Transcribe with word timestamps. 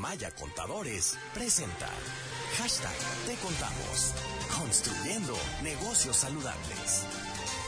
Maya 0.00 0.30
Contadores 0.30 1.18
presenta 1.34 1.86
Hashtag 2.56 2.96
Te 3.26 3.34
Contamos. 3.34 4.14
Construyendo 4.58 5.36
negocios 5.62 6.16
saludables. 6.16 7.04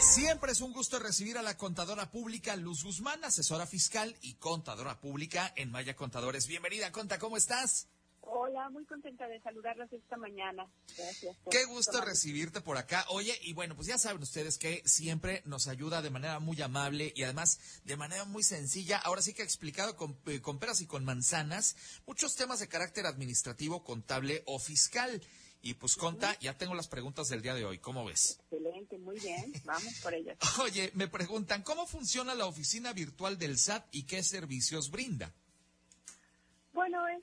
Siempre 0.01 0.53
es 0.53 0.63
un 0.63 0.73
gusto 0.73 0.99
recibir 0.99 1.37
a 1.37 1.43
la 1.43 1.59
contadora 1.59 2.11
pública 2.11 2.57
Luz 2.57 2.85
Guzmán, 2.85 3.23
asesora 3.23 3.67
fiscal 3.67 4.17
y 4.23 4.33
contadora 4.37 4.99
pública 4.99 5.53
en 5.57 5.71
Maya 5.71 5.95
Contadores. 5.95 6.47
Bienvenida, 6.47 6.91
Conta, 6.91 7.19
¿cómo 7.19 7.37
estás? 7.37 7.89
Hola, 8.25 8.71
muy 8.71 8.85
contenta 8.87 9.27
de 9.27 9.41
saludarlos 9.41 9.93
esta 9.93 10.17
mañana. 10.17 10.71
Gracias. 10.97 11.37
Qué 11.51 11.65
gusto 11.65 12.01
recibirte 12.01 12.61
por 12.61 12.77
acá. 12.77 13.05
Oye, 13.09 13.37
y 13.43 13.53
bueno, 13.53 13.75
pues 13.75 13.89
ya 13.89 13.99
saben 13.99 14.23
ustedes 14.23 14.59
que 14.59 14.83
siempre 14.87 15.43
nos 15.45 15.67
ayuda 15.67 16.03
de 16.03 16.11
manera 16.11 16.39
muy 16.39 16.61
amable 16.63 17.13
y 17.17 17.25
además 17.25 17.61
de 17.85 17.97
manera 17.97 18.25
muy 18.25 18.43
sencilla. 18.43 18.99
Ahora 18.99 19.23
sí 19.23 19.35
que 19.35 19.43
ha 19.43 19.45
explicado 19.45 19.97
con, 19.97 20.17
eh, 20.27 20.41
con 20.41 20.59
peras 20.59 20.81
y 20.81 20.87
con 20.87 21.05
manzanas 21.05 21.77
muchos 22.07 22.35
temas 22.37 22.61
de 22.61 22.69
carácter 22.69 23.07
administrativo, 23.07 23.83
contable 23.83 24.43
o 24.47 24.59
fiscal. 24.59 25.21
Y 25.65 25.75
pues, 25.75 25.95
Conta, 25.95 26.37
ya 26.41 26.57
tengo 26.59 26.75
las 26.75 26.89
preguntas 26.89 27.29
del 27.29 27.43
día 27.43 27.55
de 27.55 27.65
hoy. 27.65 27.79
¿Cómo 27.79 28.05
ves? 28.05 28.41
Excelente, 28.51 28.99
muy 28.99 29.19
bien. 29.21 29.53
Vamos 29.65 29.95
por 30.03 30.13
ellas. 30.13 30.37
Oye, 30.61 30.91
me 30.95 31.07
preguntan, 31.07 31.63
¿cómo 31.63 31.87
funciona 31.87 32.35
la 32.35 32.47
oficina 32.47 32.93
virtual 32.93 33.39
del 33.39 33.59
SAT 33.59 33.87
y 33.93 34.05
qué 34.05 34.23
servicios 34.25 34.91
brinda? 34.91 35.33
Bueno, 36.73 37.07
es 37.07 37.23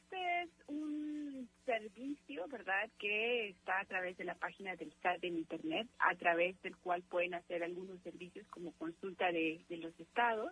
servicio, 1.80 2.48
¿verdad?, 2.48 2.90
que 3.00 3.50
está 3.50 3.80
a 3.80 3.86
través 3.86 4.18
de 4.18 4.26
la 4.26 4.36
página 4.36 4.76
del 4.76 4.94
SAT 5.02 5.24
en 5.24 5.38
Internet, 5.38 5.88
a 6.00 6.16
través 6.16 6.62
del 6.62 6.76
cual 6.78 7.02
pueden 7.04 7.34
hacer 7.34 7.64
algunos 7.64 8.02
servicios 8.02 8.46
como 8.50 8.74
consulta 8.74 9.32
de, 9.32 9.64
los 9.70 9.98
estados, 10.00 10.52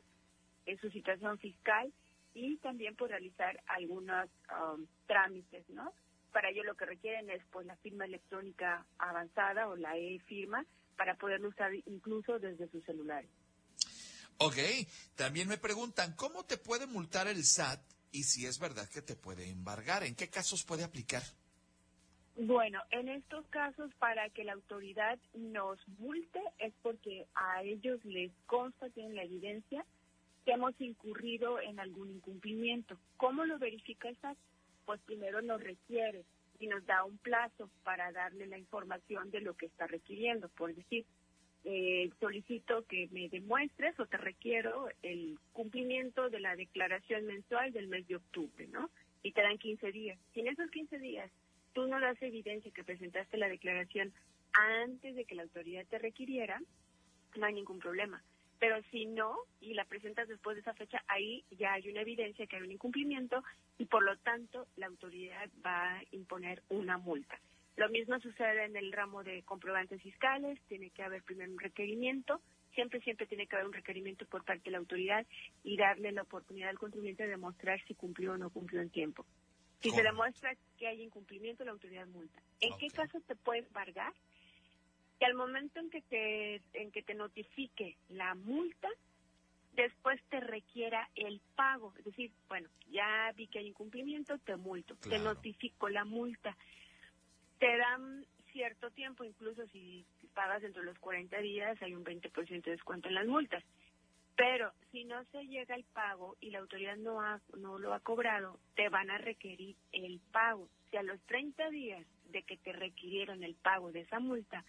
en 0.66 0.80
su 0.80 0.90
situación 0.90 1.38
fiscal 1.40 1.92
y 2.34 2.58
también 2.58 2.96
por 2.96 3.10
realizar 3.10 3.62
algunos 3.68 4.30
um, 4.52 4.86
trámites, 5.06 5.68
¿no? 5.70 5.94
Para 6.32 6.50
ello 6.50 6.64
lo 6.64 6.76
que 6.76 6.86
requieren 6.86 7.30
es 7.30 7.42
pues 7.52 7.66
la 7.66 7.76
firma 7.78 8.06
electrónica 8.06 8.86
avanzada 8.98 9.70
o 9.70 9.76
la 9.76 9.98
e-firma 9.98 10.66
para 10.98 11.16
poderlo 11.16 11.50
usar 11.50 11.74
incluso 11.86 12.38
desde 12.40 12.70
su 12.70 12.82
celular. 12.82 13.26
Ok, 14.40 14.58
también 15.16 15.48
me 15.48 15.58
preguntan, 15.58 16.14
¿cómo 16.16 16.46
te 16.46 16.58
puede 16.58 16.86
multar 16.86 17.28
el 17.28 17.44
SAT 17.44 17.82
y 18.12 18.24
si 18.24 18.46
es 18.46 18.60
verdad 18.60 18.88
que 18.90 19.02
te 19.02 19.16
puede 19.16 19.50
embargar? 19.50 20.04
¿En 20.04 20.16
qué 20.16 20.30
casos 20.30 20.64
puede 20.64 20.84
aplicar? 20.84 21.24
Bueno, 22.40 22.82
en 22.92 23.10
estos 23.10 23.48
casos 23.48 23.92
para 23.96 24.30
que 24.30 24.44
la 24.44 24.54
autoridad 24.54 25.18
nos 25.34 25.80
multe 25.98 26.40
es 26.60 26.72
porque 26.84 27.26
a 27.34 27.64
ellos 27.64 28.04
les 28.06 28.32
consta, 28.46 28.90
tienen 28.92 29.16
la 29.16 29.24
evidencia, 29.24 29.84
que 30.46 30.52
hemos 30.52 30.80
incurrido 30.80 31.60
en 31.60 31.80
algún 31.80 32.12
incumplimiento. 32.12 32.98
¿Cómo 33.18 33.44
lo 33.44 33.58
verifica 33.58 34.08
el? 34.10 34.38
Pues 34.86 35.02
primero 35.02 35.42
nos 35.42 35.62
requiere 35.62 36.26
y 36.60 36.68
nos 36.68 36.86
da 36.86 37.04
un 37.04 37.18
plazo 37.18 37.70
para 37.84 38.12
darle 38.12 38.46
la 38.46 38.58
información 38.58 39.32
de 39.32 39.42
lo 39.42 39.56
que 39.56 39.66
está 39.66 39.88
requiriendo. 39.88 40.48
Por 40.50 40.76
decir, 40.76 41.06
eh, 41.64 42.10
solicito 42.20 42.86
que 42.88 43.08
me 43.12 43.30
demuestres 43.30 44.00
o 44.00 44.06
te 44.06 44.18
requiero 44.18 44.88
el 45.02 45.38
cumplimiento 45.54 46.30
de 46.30 46.40
la 46.40 46.56
declaración 46.56 47.26
mensual 47.26 47.74
del 47.74 47.88
mes 47.88 48.08
de 48.08 48.16
octubre, 48.16 48.68
¿no? 48.68 48.90
Y 49.24 49.32
te 49.32 49.42
dan 49.42 49.58
15 49.58 49.92
días. 49.92 50.20
Si 50.34 50.40
en 50.40 50.48
esos 50.48 50.70
15 50.72 51.00
días 51.00 51.30
tú 51.74 51.88
no 51.88 52.00
das 52.00 52.22
evidencia 52.22 52.72
que 52.72 52.84
presentaste 52.84 53.38
la 53.38 53.50
declaración 53.50 54.14
antes 54.54 55.16
de 55.16 55.26
que 55.26 55.36
la 55.36 55.44
autoridad 55.44 55.86
te 55.88 56.00
requiriera, 56.00 56.62
no 57.36 57.46
hay 57.46 57.54
ningún 57.54 57.80
problema. 57.80 58.24
Pero 58.60 58.82
si 58.90 59.06
no, 59.06 59.36
y 59.62 59.74
la 59.74 59.86
presentas 59.86 60.28
después 60.28 60.56
de 60.56 60.62
esa 60.62 60.74
fecha, 60.74 61.04
ahí 61.08 61.44
ya 61.52 61.74
hay 61.74 61.90
una 61.90 62.02
evidencia 62.02 62.48
que 62.48 62.56
hay 62.56 62.64
un 62.64 62.72
incumplimiento 62.72 63.44
y 63.78 63.86
por 63.86 64.04
lo 64.04 64.18
tanto 64.18 64.68
la 64.78 64.88
autoridad 64.88 65.50
va 65.64 65.98
a 65.98 66.04
imponer 66.12 66.64
una 66.70 66.98
multa. 66.98 67.40
Lo 67.78 67.90
mismo 67.90 68.20
sucede 68.20 68.66
en 68.66 68.76
el 68.76 68.92
ramo 68.92 69.24
de 69.24 69.44
comprobantes 69.44 70.02
fiscales, 70.02 70.60
tiene 70.68 70.90
que 70.90 71.04
haber 71.04 71.22
primero 71.22 71.52
un 71.52 71.60
requerimiento, 71.60 72.42
siempre, 72.74 73.00
siempre 73.02 73.28
tiene 73.28 73.46
que 73.46 73.56
haber 73.56 73.68
un 73.68 73.74
requerimiento 73.74 74.26
por 74.26 74.44
parte 74.44 74.64
de 74.66 74.72
la 74.72 74.80
autoridad 74.80 75.26
y 75.64 75.78
darle 75.78 76.12
la 76.12 76.24
oportunidad 76.24 76.70
al 76.70 76.80
contribuyente 76.80 77.24
de 77.24 77.30
demostrar 77.30 77.80
si 77.88 77.94
cumplió 77.94 78.34
o 78.34 78.38
no 78.38 78.50
cumplió 78.50 78.82
en 78.82 78.90
tiempo. 78.90 79.26
Si 79.82 79.92
se 79.92 80.02
demuestra 80.02 80.56
que 80.80 80.88
hay 80.88 81.04
incumplimiento, 81.04 81.64
la 81.64 81.72
autoridad 81.72 82.08
multa. 82.08 82.42
¿En 82.62 82.76
qué 82.80 82.88
caso 82.88 83.20
te 83.22 83.36
puede 83.36 83.60
embargar? 83.60 84.12
Que 85.20 85.26
al 85.28 85.36
momento 85.36 85.80
en 85.80 85.92
que 85.92 86.02
te, 86.02 86.62
en 86.74 86.92
que 86.92 87.04
te 87.04 87.14
notifique 87.14 87.96
la 88.10 88.34
multa, 88.34 88.90
después 89.74 90.20
te 90.30 90.40
requiera 90.40 91.08
el 91.14 91.42
pago. 91.56 91.94
Es 92.00 92.06
decir, 92.06 92.32
bueno, 92.50 92.70
ya 92.90 93.32
vi 93.36 93.46
que 93.46 93.60
hay 93.60 93.68
incumplimiento, 93.68 94.40
te 94.40 94.56
multo, 94.56 94.96
te 94.96 95.20
notifico 95.20 95.90
la 95.90 96.06
multa 96.06 96.58
te 97.60 97.78
dan 97.78 98.26
cierto 98.52 98.90
tiempo, 98.92 99.24
incluso 99.24 99.66
si 99.68 100.06
pagas 100.34 100.62
dentro 100.62 100.82
de 100.82 100.88
los 100.88 101.00
40 101.00 101.38
días 101.40 101.82
hay 101.82 101.96
un 101.96 102.04
20% 102.04 102.64
de 102.64 102.72
descuento 102.72 103.08
en 103.08 103.16
las 103.16 103.28
multas. 103.28 103.64
Pero 104.36 104.72
si 104.92 105.04
no 105.04 105.24
se 105.26 105.48
llega 105.48 105.76
el 105.76 105.84
pago 105.84 106.38
y 106.40 106.52
la 106.52 106.60
autoridad 106.60 106.96
no, 106.98 107.22
ha, 107.22 107.42
no 107.58 107.80
lo 107.80 107.94
ha 107.94 108.00
cobrado, 108.00 108.60
te 108.76 108.88
van 108.90 109.10
a 109.10 109.18
requerir 109.18 109.76
el 109.92 110.20
pago. 110.32 110.70
Si 110.92 110.98
a 110.98 111.04
los 111.04 111.20
30 111.22 111.70
días 111.72 112.06
de 112.30 112.44
que 112.44 112.58
te 112.58 112.72
requirieron 112.72 113.44
el 113.44 113.56
pago 113.56 113.92
de 113.92 114.02
esa 114.02 114.20
multa 114.20 114.64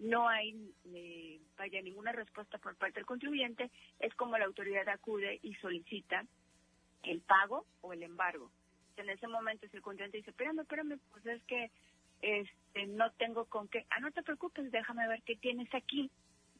no 0.00 0.28
hay 0.28 0.72
eh, 0.94 1.40
vaya 1.58 1.82
ninguna 1.82 2.12
respuesta 2.12 2.58
por 2.58 2.74
parte 2.76 2.94
del 2.94 3.06
contribuyente, 3.06 3.70
es 3.98 4.14
como 4.14 4.38
la 4.38 4.46
autoridad 4.46 4.88
acude 4.88 5.38
y 5.42 5.54
solicita 5.56 6.24
el 7.02 7.20
pago 7.20 7.66
o 7.82 7.92
el 7.92 8.02
embargo. 8.02 8.50
En 8.96 9.10
ese 9.10 9.28
momento 9.28 9.68
si 9.68 9.76
el 9.76 9.82
contribuyente 9.82 10.18
dice, 10.18 10.30
espérame, 10.30 10.60
espérame, 10.60 10.98
pues 11.12 11.26
es 11.26 11.42
que 11.44 11.70
este, 12.22 12.86
no 12.88 13.10
tengo 13.12 13.46
con 13.46 13.68
qué. 13.68 13.86
Ah, 13.90 14.00
no 14.00 14.10
te 14.12 14.22
preocupes, 14.22 14.70
déjame 14.70 15.06
ver 15.08 15.22
qué 15.24 15.36
tienes 15.36 15.72
aquí 15.74 16.10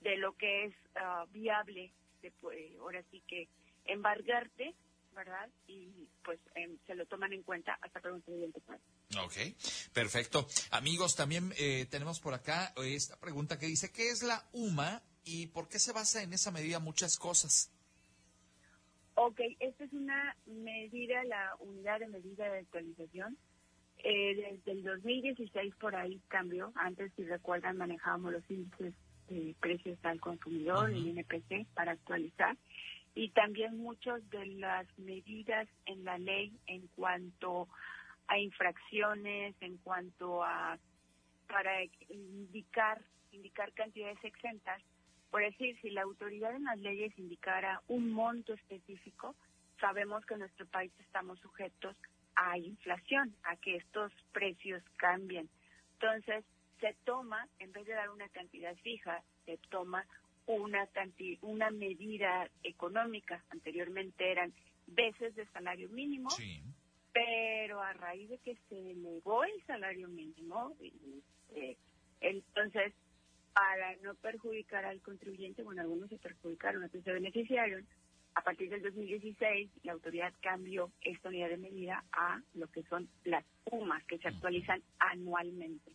de 0.00 0.16
lo 0.16 0.36
que 0.36 0.66
es 0.66 0.74
ah, 0.96 1.26
viable, 1.30 1.92
de, 2.22 2.30
pues, 2.40 2.58
ahora 2.78 3.02
sí 3.10 3.22
que 3.26 3.48
embargarte, 3.84 4.74
¿verdad? 5.14 5.48
Y 5.66 6.08
pues 6.24 6.38
em, 6.54 6.78
se 6.86 6.94
lo 6.94 7.06
toman 7.06 7.32
en 7.32 7.42
cuenta 7.42 7.78
hasta 7.80 7.98
el 7.98 8.10
contribuyente 8.10 8.60
pague. 8.60 8.80
Ok, 9.24 9.92
perfecto. 9.92 10.46
Amigos, 10.70 11.16
también 11.16 11.52
eh, 11.58 11.86
tenemos 11.90 12.20
por 12.20 12.34
acá 12.34 12.72
esta 12.76 13.18
pregunta 13.18 13.58
que 13.58 13.66
dice, 13.66 13.92
¿qué 13.92 14.10
es 14.10 14.22
la 14.22 14.48
UMA 14.52 15.02
y 15.24 15.48
por 15.48 15.68
qué 15.68 15.78
se 15.78 15.92
basa 15.92 16.22
en 16.22 16.32
esa 16.32 16.50
medida 16.50 16.78
muchas 16.78 17.18
cosas? 17.18 17.72
Ok, 19.14 19.40
esta 19.58 19.84
es 19.84 19.92
una 19.92 20.36
medida, 20.46 21.22
la 21.24 21.54
unidad 21.58 21.98
de 21.98 22.08
medida 22.08 22.48
de 22.50 22.60
actualización. 22.60 23.36
Eh, 24.02 24.34
desde 24.64 24.72
el 24.72 24.84
2016 24.84 25.74
por 25.76 25.94
ahí 25.94 26.20
cambió. 26.28 26.72
Antes, 26.74 27.12
si 27.16 27.24
recuerdan, 27.24 27.76
manejábamos 27.76 28.32
los 28.32 28.50
índices 28.50 28.94
de 29.28 29.54
precios 29.60 29.98
al 30.04 30.20
consumidor, 30.20 30.90
el 30.90 31.06
INPC, 31.06 31.66
para 31.74 31.92
actualizar. 31.92 32.56
Y 33.14 33.30
también 33.30 33.76
muchas 33.76 34.28
de 34.30 34.46
las 34.46 34.86
medidas 34.98 35.68
en 35.86 36.04
la 36.04 36.18
ley 36.18 36.52
en 36.66 36.86
cuanto 36.96 37.68
a 38.28 38.38
infracciones, 38.38 39.54
en 39.60 39.76
cuanto 39.78 40.42
a 40.44 40.78
para 41.48 41.82
indicar 42.08 43.02
indicar 43.32 43.72
cantidades 43.72 44.22
exentas. 44.22 44.82
Por 45.30 45.42
decir, 45.42 45.78
si 45.80 45.90
la 45.90 46.02
autoridad 46.02 46.54
en 46.54 46.64
las 46.64 46.78
leyes 46.78 47.16
indicara 47.18 47.82
un 47.88 48.10
monto 48.10 48.52
específico, 48.54 49.34
sabemos 49.80 50.24
que 50.26 50.34
en 50.34 50.40
nuestro 50.40 50.66
país 50.66 50.92
estamos 50.98 51.38
sujetos 51.40 51.96
a 52.36 52.58
inflación, 52.58 53.34
a 53.44 53.56
que 53.56 53.76
estos 53.76 54.12
precios 54.32 54.82
cambien. 54.96 55.48
Entonces, 55.94 56.44
se 56.80 56.94
toma, 57.04 57.46
en 57.58 57.72
vez 57.72 57.86
de 57.86 57.92
dar 57.94 58.10
una 58.10 58.28
cantidad 58.30 58.74
fija, 58.76 59.22
se 59.44 59.58
toma 59.68 60.06
una, 60.46 60.86
canti- 60.88 61.38
una 61.42 61.70
medida 61.70 62.48
económica. 62.62 63.44
Anteriormente 63.50 64.30
eran 64.30 64.52
veces 64.86 65.34
de 65.34 65.46
salario 65.48 65.88
mínimo, 65.90 66.30
Sí. 66.30 66.62
pero 67.12 67.82
a 67.82 67.92
raíz 67.92 68.30
de 68.30 68.38
que 68.38 68.56
se 68.68 68.90
elevó 68.92 69.44
el 69.44 69.62
salario 69.66 70.08
mínimo, 70.08 70.74
eh, 71.50 71.76
entonces, 72.20 72.94
para 73.52 73.96
no 73.96 74.14
perjudicar 74.14 74.84
al 74.84 75.00
contribuyente, 75.02 75.62
bueno, 75.62 75.82
algunos 75.82 76.08
se 76.08 76.18
perjudicaron, 76.18 76.84
otros 76.84 77.02
se 77.04 77.12
beneficiaron, 77.12 77.86
a 78.34 78.42
partir 78.42 78.70
del 78.70 78.82
2016 78.82 79.70
la 79.82 79.92
autoridad 79.92 80.32
cambió 80.40 80.92
esta 81.02 81.28
unidad 81.28 81.48
de 81.48 81.56
medida 81.56 82.04
a 82.12 82.40
lo 82.54 82.68
que 82.68 82.82
son 82.84 83.08
las 83.24 83.44
UMAS, 83.64 84.04
que 84.04 84.18
se 84.18 84.28
actualizan 84.28 84.82
anualmente. 84.98 85.92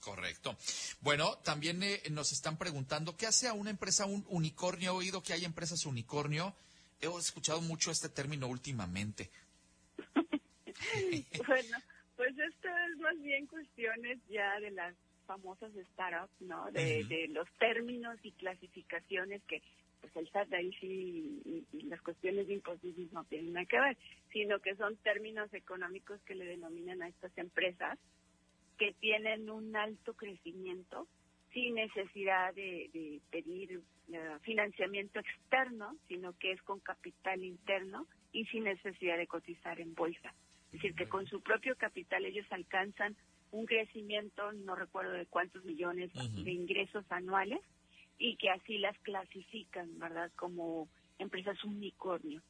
Correcto. 0.00 0.56
Bueno, 1.00 1.36
también 1.38 1.82
eh, 1.82 2.02
nos 2.10 2.32
están 2.32 2.56
preguntando, 2.56 3.16
¿qué 3.16 3.26
hace 3.26 3.48
a 3.48 3.52
una 3.52 3.70
empresa 3.70 4.06
un 4.06 4.24
unicornio? 4.28 4.92
He 4.92 4.94
oído 4.94 5.22
que 5.22 5.32
hay 5.32 5.44
empresas 5.44 5.84
unicornio. 5.86 6.54
He 7.00 7.06
escuchado 7.06 7.60
mucho 7.60 7.90
este 7.90 8.08
término 8.08 8.46
últimamente. 8.46 9.30
bueno, 11.46 11.78
pues 12.16 12.38
esto 12.38 12.68
es 12.68 12.98
más 12.98 13.20
bien 13.20 13.46
cuestiones 13.46 14.18
ya 14.28 14.58
de 14.60 14.70
las 14.70 14.94
famosas 15.26 15.72
startups, 15.92 16.40
¿no? 16.40 16.70
De, 16.72 17.04
de 17.04 17.28
los 17.28 17.48
términos 17.58 18.18
y 18.22 18.32
clasificaciones 18.32 19.42
que 19.44 19.62
pues 20.04 20.16
el 20.16 20.30
SAT 20.30 20.52
ahí 20.52 20.70
sí 20.80 21.64
y, 21.72 21.82
las 21.84 22.00
cuestiones 22.02 22.46
de 22.46 22.54
impuestos 22.54 22.90
no 23.12 23.24
tienen 23.24 23.54
nada 23.54 23.64
que 23.64 23.80
ver, 23.80 23.96
sino 24.32 24.58
que 24.60 24.74
son 24.76 24.96
términos 24.98 25.52
económicos 25.54 26.20
que 26.22 26.34
le 26.34 26.44
denominan 26.44 27.02
a 27.02 27.08
estas 27.08 27.36
empresas 27.38 27.98
que 28.76 28.92
tienen 29.00 29.48
un 29.48 29.74
alto 29.76 30.14
crecimiento 30.14 31.08
sin 31.52 31.76
necesidad 31.76 32.52
de, 32.54 33.20
pedir 33.30 33.80
eh, 34.12 34.38
financiamiento 34.42 35.20
externo, 35.20 35.96
sino 36.08 36.36
que 36.36 36.52
es 36.52 36.62
con 36.62 36.80
capital 36.80 37.42
interno 37.42 38.06
y 38.32 38.44
sin 38.46 38.64
necesidad 38.64 39.16
de 39.16 39.26
cotizar 39.26 39.80
en 39.80 39.94
bolsa. 39.94 40.34
Es 40.66 40.72
decir, 40.72 40.94
que 40.94 41.08
con 41.08 41.26
su 41.26 41.40
propio 41.40 41.76
capital 41.76 42.26
ellos 42.26 42.46
alcanzan 42.50 43.16
un 43.52 43.64
crecimiento, 43.64 44.52
no 44.52 44.74
recuerdo 44.74 45.12
de 45.12 45.26
cuántos 45.26 45.64
millones 45.64 46.10
de 46.12 46.50
ingresos 46.50 47.04
anuales, 47.10 47.60
y 48.18 48.36
que 48.36 48.50
así 48.50 48.78
las 48.78 48.98
clasifican, 48.98 49.98
¿verdad? 49.98 50.30
Como 50.36 50.88
empresas 51.18 51.62
unicornio. 51.64 52.42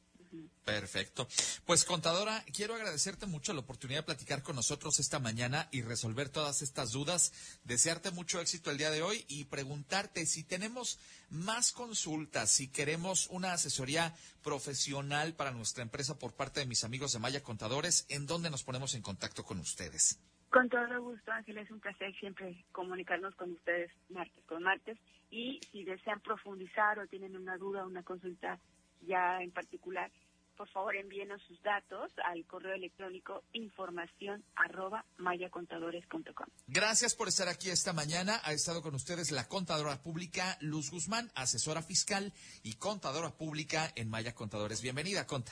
Perfecto. 0.63 1.27
Pues 1.65 1.85
contadora, 1.85 2.43
quiero 2.53 2.75
agradecerte 2.75 3.25
mucho 3.27 3.53
la 3.53 3.59
oportunidad 3.59 3.99
de 3.99 4.05
platicar 4.05 4.41
con 4.41 4.55
nosotros 4.55 4.99
esta 4.99 5.19
mañana 5.19 5.69
y 5.71 5.81
resolver 5.81 6.29
todas 6.29 6.61
estas 6.61 6.91
dudas. 6.91 7.31
Desearte 7.63 8.11
mucho 8.11 8.41
éxito 8.41 8.71
el 8.71 8.77
día 8.77 8.89
de 8.89 9.03
hoy 9.03 9.23
y 9.27 9.45
preguntarte 9.45 10.25
si 10.25 10.43
tenemos 10.43 10.99
más 11.29 11.71
consultas, 11.71 12.51
si 12.51 12.67
queremos 12.67 13.27
una 13.27 13.53
asesoría 13.53 14.15
profesional 14.43 15.33
para 15.35 15.51
nuestra 15.51 15.83
empresa 15.83 16.17
por 16.17 16.33
parte 16.33 16.61
de 16.61 16.65
mis 16.65 16.83
amigos 16.83 17.13
de 17.13 17.19
Maya 17.19 17.43
Contadores, 17.43 18.05
¿en 18.09 18.25
dónde 18.25 18.49
nos 18.49 18.63
ponemos 18.63 18.95
en 18.95 19.03
contacto 19.03 19.43
con 19.43 19.59
ustedes? 19.59 20.19
Con 20.55 20.69
todo 20.69 21.01
gusto, 21.01 21.33
Ángel, 21.33 21.57
es 21.57 21.69
un 21.69 21.81
placer 21.81 22.15
siempre 22.17 22.63
comunicarnos 22.71 23.35
con 23.35 23.51
ustedes 23.51 23.91
martes 24.07 24.41
con 24.45 24.63
martes 24.63 24.97
y 25.29 25.59
si 25.69 25.83
desean 25.83 26.21
profundizar 26.21 26.97
o 26.97 27.07
tienen 27.07 27.35
una 27.35 27.57
duda, 27.57 27.85
una 27.85 28.03
consulta 28.03 28.57
ya 29.01 29.41
en 29.41 29.51
particular, 29.51 30.09
por 30.55 30.69
favor 30.69 30.95
envíenos 30.95 31.41
sus 31.41 31.61
datos 31.61 32.09
al 32.23 32.45
correo 32.45 32.73
electrónico 32.73 33.43
información 33.51 34.45
arroba 34.55 35.03
mayacontadores.com. 35.17 36.47
Gracias 36.67 37.15
por 37.15 37.27
estar 37.27 37.49
aquí 37.49 37.69
esta 37.69 37.91
mañana. 37.91 38.39
Ha 38.45 38.53
estado 38.53 38.81
con 38.81 38.95
ustedes 38.95 39.31
la 39.31 39.49
contadora 39.49 40.01
pública 40.01 40.57
Luz 40.61 40.89
Guzmán, 40.89 41.29
asesora 41.35 41.81
fiscal 41.81 42.31
y 42.63 42.75
contadora 42.77 43.31
pública 43.31 43.91
en 43.97 44.09
Maya 44.09 44.33
Contadores. 44.33 44.81
Bienvenida, 44.81 45.27
Conta. 45.27 45.51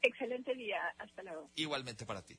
Excelente 0.00 0.54
día. 0.54 0.80
Hasta 0.96 1.22
luego. 1.22 1.50
Igualmente 1.54 2.06
para 2.06 2.22
ti. 2.22 2.38